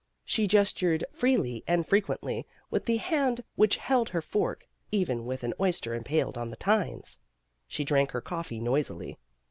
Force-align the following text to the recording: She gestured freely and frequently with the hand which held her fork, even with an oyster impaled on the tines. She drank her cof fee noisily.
She 0.25 0.47
gestured 0.47 1.03
freely 1.11 1.63
and 1.67 1.85
frequently 1.85 2.47
with 2.71 2.85
the 2.85 2.97
hand 2.97 3.43
which 3.53 3.77
held 3.77 4.09
her 4.09 4.19
fork, 4.23 4.67
even 4.91 5.27
with 5.27 5.43
an 5.43 5.53
oyster 5.59 5.93
impaled 5.93 6.39
on 6.39 6.49
the 6.49 6.55
tines. 6.55 7.19
She 7.67 7.83
drank 7.83 8.09
her 8.09 8.21
cof 8.23 8.47
fee 8.47 8.59
noisily. 8.61 9.19